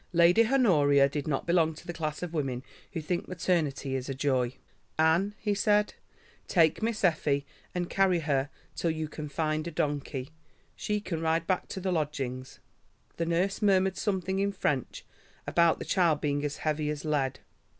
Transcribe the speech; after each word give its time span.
Lady 0.13 0.47
Honoria 0.47 1.07
did 1.07 1.27
not 1.27 1.45
belong 1.45 1.75
to 1.75 1.85
that 1.85 1.95
class 1.97 2.23
of 2.23 2.33
women 2.33 2.63
who 2.93 3.01
think 3.03 3.27
maternity 3.27 3.93
is 3.95 4.09
a 4.09 4.15
joy. 4.15 4.51
"Anne," 4.97 5.35
he 5.37 5.53
said, 5.53 5.93
"take 6.47 6.81
Miss 6.81 7.03
Effie 7.03 7.45
and 7.75 7.87
carry 7.87 8.21
her 8.21 8.49
till 8.75 8.89
you 8.89 9.07
can 9.07 9.29
find 9.29 9.67
a 9.67 9.71
donkey. 9.71 10.31
She 10.75 11.01
can 11.01 11.21
ride 11.21 11.45
back 11.45 11.67
to 11.67 11.79
the 11.79 11.91
lodgings." 11.91 12.57
The 13.17 13.27
nurse 13.27 13.61
murmured 13.61 13.95
something 13.95 14.39
in 14.39 14.53
French 14.53 15.05
about 15.45 15.77
the 15.77 15.85
child 15.85 16.19
being 16.19 16.43
as 16.43 16.57
heavy 16.57 16.89
as 16.89 17.05
lead. 17.05 17.39